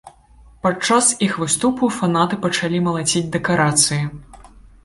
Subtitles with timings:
[0.65, 4.01] Падчас іх выступу фанаты пачалі малаціць дэкарацыі.